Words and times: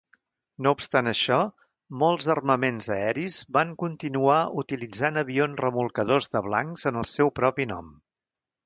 No 0.67 0.71
obstant 0.75 1.09
això, 1.09 1.35
molts 2.03 2.29
armaments 2.35 2.89
aeris 2.95 3.37
van 3.59 3.75
continuar 3.85 4.41
utilitzant 4.65 5.25
avions 5.25 5.63
remolcadors 5.67 6.35
de 6.37 6.45
blancs 6.51 6.93
en 6.93 7.01
el 7.05 7.09
seu 7.17 7.37
propi 7.43 7.73
nom. 7.77 7.97